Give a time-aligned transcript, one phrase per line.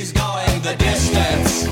[0.00, 1.64] He's going the distance.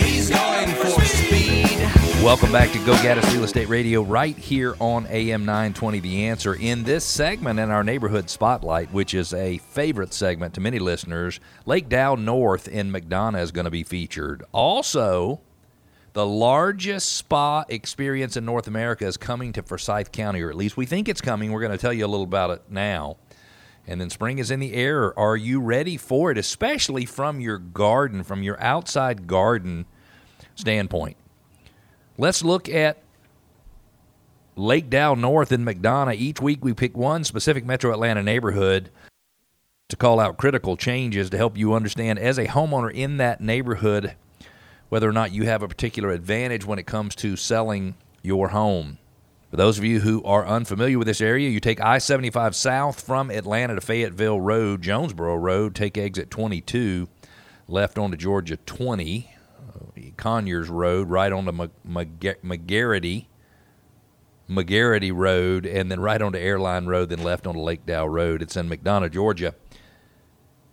[0.00, 1.80] He's going for speed.
[2.22, 6.54] Welcome back to Go Gaddis Real Estate Radio right here on AM 920 The Answer.
[6.54, 11.40] In this segment in our neighborhood spotlight, which is a favorite segment to many listeners,
[11.66, 14.44] Lake Dow North in McDonough is going to be featured.
[14.52, 15.40] Also,
[16.12, 20.76] the largest spa experience in North America is coming to Forsyth County, or at least
[20.76, 21.50] we think it's coming.
[21.50, 23.16] We're going to tell you a little about it now.
[23.88, 25.18] And then spring is in the air.
[25.18, 29.86] Are you ready for it, especially from your garden, from your outside garden
[30.54, 31.16] standpoint?
[32.18, 33.02] Let's look at
[34.56, 36.16] Lake Dow North in McDonough.
[36.16, 38.90] Each week we pick one specific metro Atlanta neighborhood
[39.88, 44.14] to call out critical changes to help you understand as a homeowner in that neighborhood
[44.90, 48.98] whether or not you have a particular advantage when it comes to selling your home.
[49.50, 53.00] For those of you who are unfamiliar with this area, you take I 75 south
[53.00, 57.08] from Atlanta to Fayetteville Road, Jonesboro Road, take exit 22,
[57.66, 63.26] left onto Georgia 20, uh, Conyers Road, right onto McGarity,
[64.50, 68.42] McGarity Road, and then right onto Airline Road, then left onto Lake Dow Road.
[68.42, 69.54] It's in McDonough, Georgia.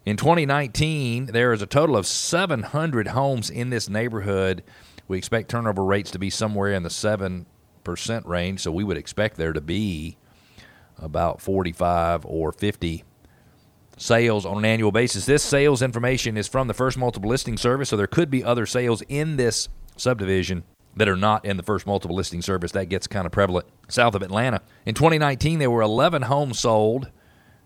[0.06, 4.64] In 2019, there is a total of 700 homes in this neighborhood.
[5.08, 7.46] We expect turnover rates to be somewhere in the 7%
[8.26, 10.18] range, so we would expect there to be
[10.98, 13.04] about 45 or 50
[13.98, 15.26] sales on an annual basis.
[15.26, 18.66] This sales information is from the First Multiple Listing Service, so there could be other
[18.66, 20.64] sales in this subdivision
[20.96, 22.72] that are not in the First Multiple Listing Service.
[22.72, 24.62] That gets kind of prevalent south of Atlanta.
[24.86, 27.10] In 2019, there were 11 homes sold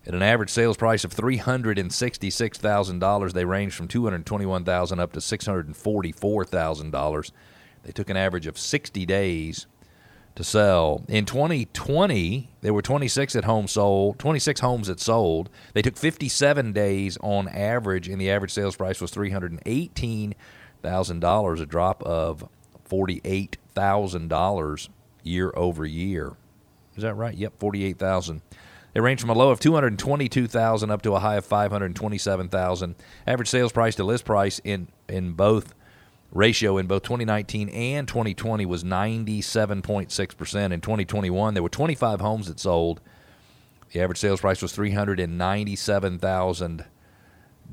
[0.06, 7.30] at an average sales price of $366,000, they ranged from 221,000 up to $644,000.
[7.82, 9.66] They took an average of 60 days
[10.40, 11.04] to sell.
[11.06, 15.50] In 2020, there were 26 at home sold, 26 homes that sold.
[15.74, 22.02] They took 57 days on average, and the average sales price was $318,000, a drop
[22.04, 22.48] of
[22.88, 24.88] $48,000
[25.22, 26.32] year over year.
[26.96, 27.36] Is that right?
[27.36, 28.40] Yep, 48,000.
[28.94, 32.94] They range from a low of 222,000 up to a high of 527,000.
[33.26, 35.74] Average sales price to list price in in both
[36.32, 40.72] ratio in both 2019 and 2020 was 97.6%.
[40.72, 43.00] In 2021, there were 25 homes that sold.
[43.92, 46.84] The average sales price was $397,000.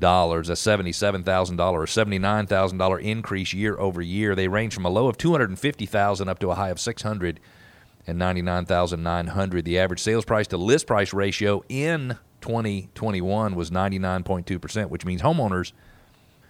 [0.00, 4.34] $77,000 or $79,000 increase year over year.
[4.34, 7.40] They range from a low of 250,000 up to a high of 600
[8.06, 9.64] and 99,900.
[9.64, 15.72] The average sales price to list price ratio in 2021 was 99.2%, which means homeowners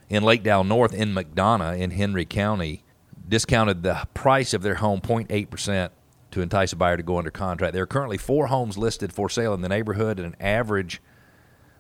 [0.08, 2.82] in Lake Dow North in McDonough in Henry County
[3.28, 5.91] discounted the price of their home 0.8%
[6.30, 7.74] to entice a buyer to go under contract.
[7.74, 11.02] There are currently four homes listed for sale in the neighborhood at an average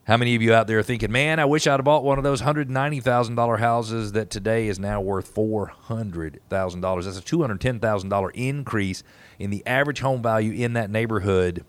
[0.05, 2.17] How many of you out there are thinking, man, I wish I'd have bought one
[2.17, 7.03] of those $190,000 houses that today is now worth $400,000?
[7.03, 9.03] That's a $210,000 increase
[9.37, 11.65] in the average home value in that neighborhood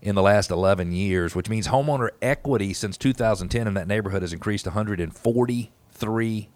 [0.00, 4.32] in the last 11 years, which means homeowner equity since 2010 in that neighborhood has
[4.32, 6.48] increased $143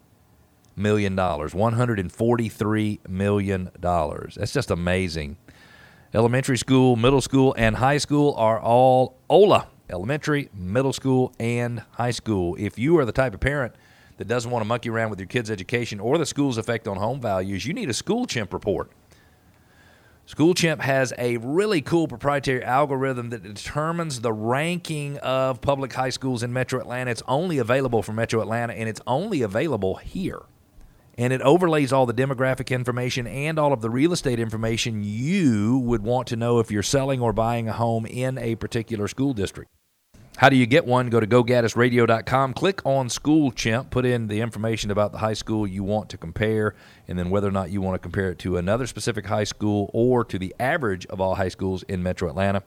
[0.75, 1.15] million.
[1.15, 3.69] $143 million.
[3.81, 5.37] That's just amazing.
[6.13, 12.11] Elementary school, middle school, and high school are all OLA elementary, middle school, and high
[12.11, 12.55] school.
[12.59, 13.73] If you are the type of parent
[14.17, 16.97] that doesn't want to monkey around with your kids' education or the school's effect on
[16.97, 18.91] home values, you need a School Chimp report.
[20.25, 26.11] School Chimp has a really cool proprietary algorithm that determines the ranking of public high
[26.11, 27.11] schools in Metro Atlanta.
[27.11, 30.43] It's only available for Metro Atlanta and it's only available here
[31.17, 35.77] and it overlays all the demographic information and all of the real estate information you
[35.79, 39.33] would want to know if you're selling or buying a home in a particular school
[39.33, 39.69] district.
[40.37, 41.09] How do you get one?
[41.09, 45.67] Go to gogaddisradio.com, click on School Chimp, put in the information about the high school
[45.67, 46.73] you want to compare,
[47.07, 49.91] and then whether or not you want to compare it to another specific high school
[49.93, 52.63] or to the average of all high schools in metro Atlanta.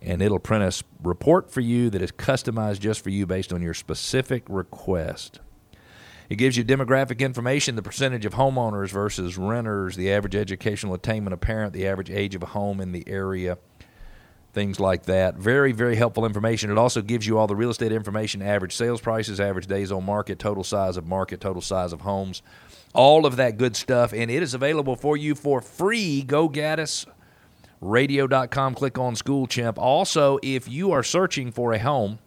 [0.00, 3.62] And it'll print a report for you that is customized just for you based on
[3.62, 5.40] your specific request.
[6.30, 11.34] It gives you demographic information, the percentage of homeowners versus renters, the average educational attainment
[11.34, 13.58] of parent, the average age of a home in the area,
[14.52, 15.36] things like that.
[15.36, 16.70] Very, very helpful information.
[16.70, 20.04] It also gives you all the real estate information average sales prices, average days on
[20.04, 22.42] market, total size of market, total size of homes,
[22.94, 24.12] all of that good stuff.
[24.12, 26.22] And it is available for you for free.
[26.22, 27.06] Go Gaddis.
[27.80, 29.76] Radio.com, click on School Chimp.
[29.76, 32.20] Also, if you are searching for a home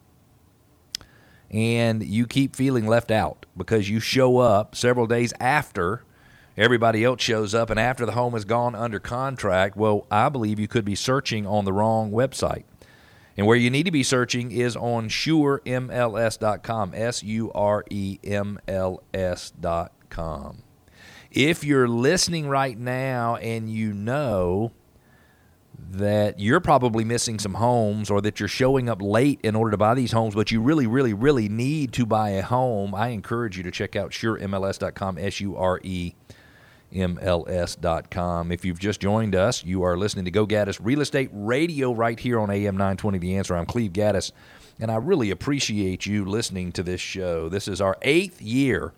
[1.50, 6.04] and you keep feeling left out because you show up several days after
[6.56, 10.58] everybody else shows up and after the home has gone under contract, well, I believe
[10.58, 12.64] you could be searching on the wrong website.
[13.36, 18.58] And where you need to be searching is on suremls.com, S U R E M
[18.66, 20.62] L S.com.
[21.30, 24.72] If you're listening right now and you know
[25.90, 29.76] that you're probably missing some homes or that you're showing up late in order to
[29.76, 33.58] buy these homes, but you really, really, really need to buy a home, I encourage
[33.58, 36.14] you to check out suremls.com, S U R E
[36.96, 38.52] MLS.com.
[38.52, 42.18] If you've just joined us, you are listening to Go Gaddis Real Estate Radio right
[42.18, 43.56] here on AM 920 The Answer.
[43.56, 44.32] I'm Cleve Gaddis,
[44.80, 47.48] and I really appreciate you listening to this show.
[47.48, 48.92] This is our eighth year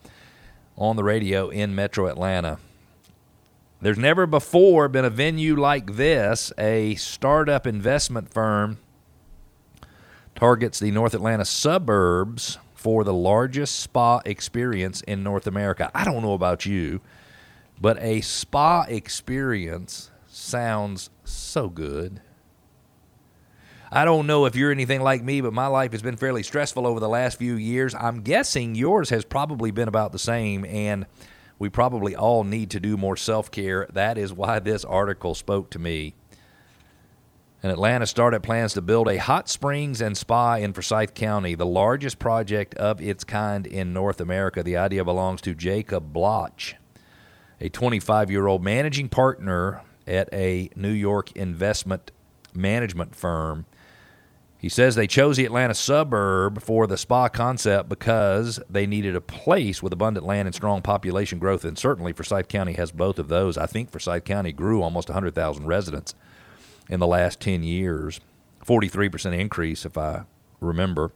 [0.77, 2.59] on the radio in Metro Atlanta.
[3.81, 6.53] There's never before been a venue like this.
[6.59, 8.79] A startup investment firm
[10.35, 15.91] targets the North Atlanta suburbs for the largest spa experience in North America.
[15.95, 17.01] I don't know about you,
[17.81, 22.21] but a spa experience sounds so good.
[23.91, 26.87] I don't know if you're anything like me, but my life has been fairly stressful
[26.87, 27.95] over the last few years.
[27.95, 31.07] I'm guessing yours has probably been about the same, and
[31.59, 33.87] we probably all need to do more self care.
[33.93, 36.15] That is why this article spoke to me.
[37.63, 41.67] An Atlanta startup plans to build a hot springs and spa in Forsyth County, the
[41.67, 44.63] largest project of its kind in North America.
[44.63, 46.75] The idea belongs to Jacob Bloch,
[47.61, 52.11] a 25 year old managing partner at a New York investment
[52.55, 53.67] management firm.
[54.59, 59.21] He says they chose the Atlanta suburb for the spa concept because they needed a
[59.21, 63.29] place with abundant land and strong population growth, and certainly Forsyth County has both of
[63.29, 63.57] those.
[63.57, 66.17] I think Forsyth County grew almost 100,000 residents
[66.89, 68.21] in the last 10 years,
[68.67, 70.25] 43% increase, if I
[70.61, 71.13] remember.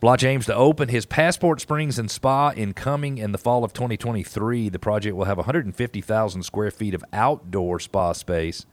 [0.00, 3.74] Bloch aims to open his Passport Springs and Spa in coming in the fall of
[3.74, 4.70] 2023.
[4.70, 8.64] The project will have 150,000 square feet of outdoor spa space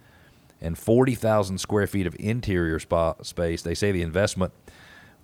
[0.62, 3.62] and 40,000 square feet of interior spa space.
[3.62, 4.54] They say the investment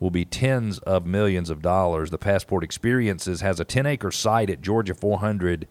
[0.01, 2.09] will be tens of millions of dollars.
[2.09, 5.69] The Passport Experiences has a 10 acre site at Georgia 400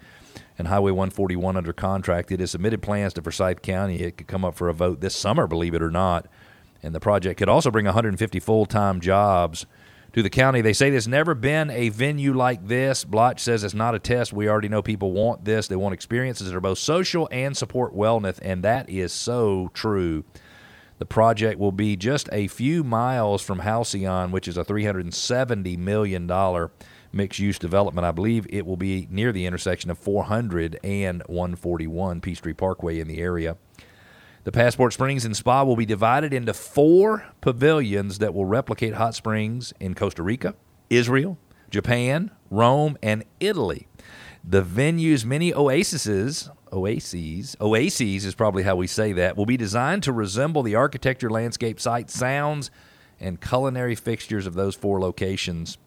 [0.57, 2.33] and Highway 141 under contract.
[2.33, 4.01] It has submitted plans to Forsyth County.
[4.01, 6.27] It could come up for a vote this summer, believe it or not.
[6.83, 9.67] And the project could also bring 150 full time jobs
[10.13, 10.61] to the county.
[10.61, 13.05] They say there's never been a venue like this.
[13.05, 14.33] Bloch says it's not a test.
[14.33, 15.69] We already know people want this.
[15.69, 20.25] They want experiences that are both social and support wellness, and that is so true.
[20.99, 26.69] The project will be just a few miles from Halcyon, which is a $370 million
[27.13, 28.05] mixed use development.
[28.05, 33.09] I believe it will be near the intersection of 400 and 141 Peachtree Parkway in
[33.09, 33.57] the area.
[34.45, 39.15] The Passport Springs and Spa will be divided into four pavilions that will replicate hot
[39.15, 40.57] springs in Costa Rica,
[40.91, 41.39] Israel,
[41.71, 43.87] Japan, Rome, and Italy.
[44.43, 50.03] The venue's many oases, oases, oases is probably how we say that, will be designed
[50.03, 52.73] to resemble the architecture, landscape, sight, sounds,
[53.21, 55.79] and culinary fixtures of those four locations.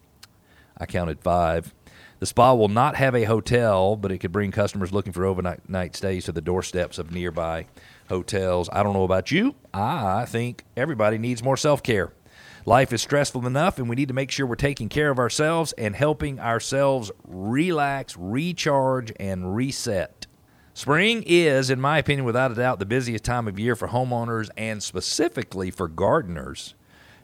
[0.77, 1.73] I counted five.
[2.19, 5.67] The spa will not have a hotel, but it could bring customers looking for overnight
[5.67, 7.65] night stays to the doorsteps of nearby
[8.09, 8.69] hotels.
[8.71, 9.55] I don't know about you.
[9.73, 12.13] I think everybody needs more self care.
[12.67, 15.71] Life is stressful enough, and we need to make sure we're taking care of ourselves
[15.73, 20.25] and helping ourselves relax, recharge, and reset.
[20.73, 24.49] Spring is, in my opinion, without a doubt, the busiest time of year for homeowners
[24.57, 26.73] and specifically for gardeners.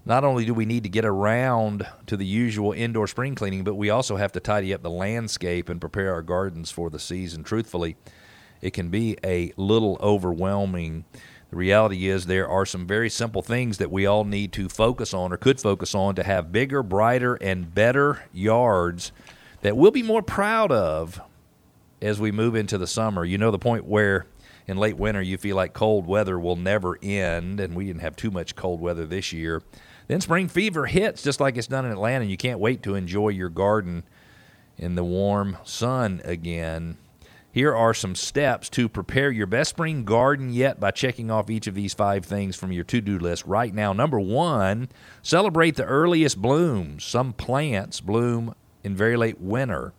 [0.06, 3.76] Not only do we need to get around to the usual indoor spring cleaning, but
[3.76, 7.44] we also have to tidy up the landscape and prepare our gardens for the season.
[7.44, 7.98] Truthfully,
[8.62, 11.06] it can be a little overwhelming.
[11.50, 15.14] The reality is, there are some very simple things that we all need to focus
[15.14, 19.12] on or could focus on to have bigger, brighter, and better yards
[19.62, 21.22] that we'll be more proud of
[22.02, 23.26] as we move into the summer.
[23.26, 24.26] You know, the point where
[24.68, 28.16] in late winter you feel like cold weather will never end, and we didn't have
[28.16, 29.62] too much cold weather this year.
[30.08, 32.96] Then spring fever hits just like it's done in Atlanta, and you can't wait to
[32.96, 34.04] enjoy your garden
[34.78, 36.98] in the warm sun again.
[37.54, 41.68] Here are some steps to prepare your best spring garden yet by checking off each
[41.68, 43.92] of these five things from your to do list right now.
[43.92, 44.88] Number one,
[45.22, 47.04] celebrate the earliest blooms.
[47.04, 48.56] Some plants bloom
[48.86, 49.92] in very late winter.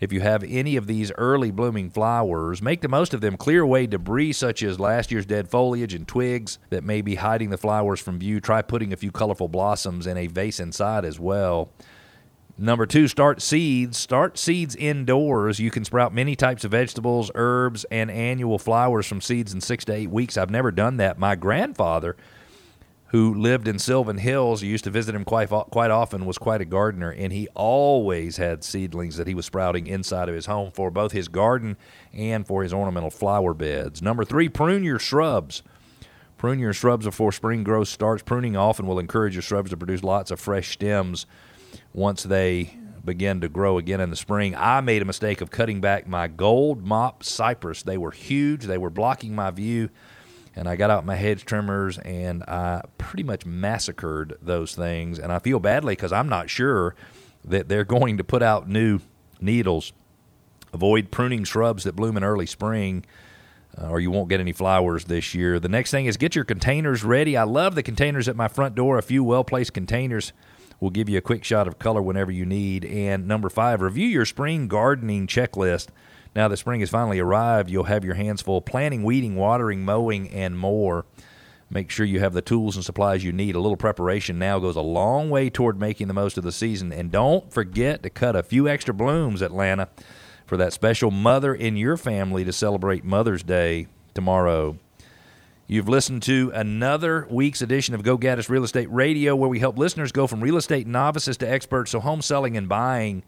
[0.00, 3.36] If you have any of these early blooming flowers, make the most of them.
[3.36, 7.50] Clear away debris such as last year's dead foliage and twigs that may be hiding
[7.50, 8.40] the flowers from view.
[8.40, 11.70] Try putting a few colorful blossoms in a vase inside as well.
[12.58, 13.98] Number two, start seeds.
[13.98, 15.60] Start seeds indoors.
[15.60, 19.84] You can sprout many types of vegetables, herbs, and annual flowers from seeds in six
[19.86, 20.38] to eight weeks.
[20.38, 21.18] I've never done that.
[21.18, 22.16] My grandfather
[23.08, 26.64] who lived in Sylvan Hills, used to visit him quite quite often, was quite a
[26.64, 30.90] gardener, and he always had seedlings that he was sprouting inside of his home for
[30.90, 31.76] both his garden
[32.12, 34.02] and for his ornamental flower beds.
[34.02, 35.62] Number three, prune your shrubs.
[36.36, 38.22] Prune your shrubs before spring growth starts.
[38.22, 41.26] Pruning often will encourage your shrubs to produce lots of fresh stems
[41.92, 44.54] once they begin to grow again in the spring.
[44.56, 47.82] I made a mistake of cutting back my gold mop cypress.
[47.82, 49.90] They were huge, they were blocking my view
[50.56, 55.18] and I got out my hedge trimmers and I pretty much massacred those things.
[55.18, 56.96] And I feel badly because I'm not sure
[57.44, 59.00] that they're going to put out new
[59.38, 59.92] needles.
[60.72, 63.04] Avoid pruning shrubs that bloom in early spring.
[63.78, 65.60] Uh, or you won't get any flowers this year.
[65.60, 67.36] The next thing is get your containers ready.
[67.36, 68.96] I love the containers at my front door.
[68.96, 70.32] A few well placed containers
[70.80, 72.84] will give you a quick shot of color whenever you need.
[72.84, 75.88] And number five, review your spring gardening checklist.
[76.34, 80.28] Now that spring has finally arrived, you'll have your hands full planting, weeding, watering, mowing,
[80.30, 81.06] and more.
[81.70, 83.56] Make sure you have the tools and supplies you need.
[83.56, 86.92] A little preparation now goes a long way toward making the most of the season.
[86.92, 89.88] And don't forget to cut a few extra blooms, Atlanta,
[90.44, 94.78] for that special mother in your family to celebrate Mother's Day tomorrow.
[95.68, 99.76] You've listened to another week's edition of Go Gaddis Real Estate Radio, where we help
[99.76, 103.24] listeners go from real estate novices to experts so home selling and buying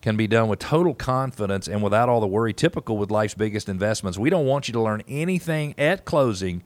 [0.00, 3.68] can be done with total confidence and without all the worry typical with life's biggest
[3.68, 4.16] investments.
[4.16, 6.62] We don't want you to learn anything at closing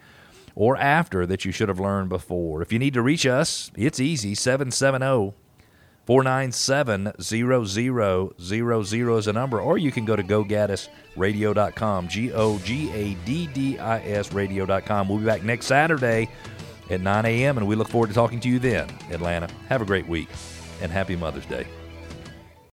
[0.54, 2.60] or after that you should have learned before.
[2.60, 5.32] If you need to reach us, it's easy 770
[6.08, 13.12] 497 0000 is a number, or you can go to gogaddisradio.com, G O G A
[13.26, 15.06] D D I S radio.com.
[15.06, 16.30] We'll be back next Saturday
[16.88, 19.50] at 9 a.m., and we look forward to talking to you then, Atlanta.
[19.68, 20.30] Have a great week,
[20.80, 21.66] and happy Mother's Day.